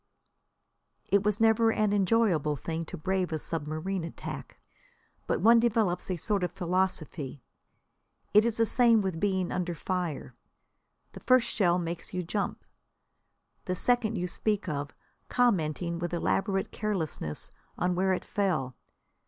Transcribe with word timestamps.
It 1.09 1.21
was 1.21 1.39
never 1.39 1.69
an 1.71 1.93
enjoyable 1.93 2.55
thing 2.55 2.85
to 2.85 2.97
brave 2.97 3.39
submarine 3.39 4.03
attack, 4.03 4.57
but 5.27 5.41
one 5.41 5.59
develops 5.59 6.09
a 6.09 6.15
sort 6.15 6.43
of 6.43 6.51
philosophy. 6.51 7.43
It 8.33 8.43
is 8.43 8.57
the 8.57 8.65
same 8.65 9.01
with 9.03 9.19
being 9.19 9.51
under 9.51 9.75
fire. 9.75 10.33
The 11.11 11.19
first 11.19 11.47
shell 11.47 11.77
makes 11.77 12.15
you 12.15 12.23
jump. 12.23 12.65
The 13.65 13.75
second 13.75 14.15
you 14.17 14.25
speak 14.27 14.67
of, 14.67 14.91
commenting 15.29 15.99
with 15.99 16.15
elaborate 16.15 16.71
carelessness 16.71 17.51
on 17.77 17.93
where 17.93 18.11
it 18.11 18.25
fell. 18.25 18.75